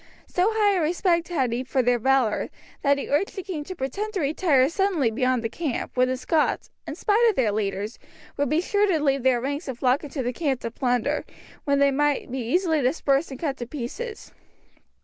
So 0.27 0.49
high 0.51 0.77
a 0.77 0.81
respect 0.81 1.27
had 1.27 1.51
he 1.53 1.63
for 1.63 1.83
their 1.83 1.99
valour, 1.99 2.49
that 2.81 2.97
he 2.97 3.07
urged 3.07 3.35
the 3.35 3.43
king 3.43 3.63
to 3.65 3.75
pretend 3.75 4.15
to 4.15 4.19
retire 4.21 4.67
suddenly 4.67 5.11
beyond 5.11 5.43
the 5.43 5.47
camp, 5.47 5.95
when 5.95 6.07
the 6.07 6.17
Scots, 6.17 6.71
in 6.87 6.95
spite 6.95 7.23
of 7.29 7.35
their 7.35 7.51
leaders, 7.51 7.99
would 8.35 8.49
be 8.49 8.61
sure 8.61 8.87
to 8.87 8.99
leave 8.99 9.21
their 9.21 9.39
ranks 9.39 9.67
and 9.67 9.77
flock 9.77 10.03
into 10.03 10.23
the 10.23 10.33
camp 10.33 10.61
to 10.61 10.71
plunder, 10.71 11.23
when 11.65 11.77
they 11.77 11.91
might 11.91 12.31
be 12.31 12.39
easily 12.39 12.81
dispersed 12.81 13.29
and 13.29 13.39
cut 13.39 13.57
to 13.57 13.67
pieces. 13.67 14.31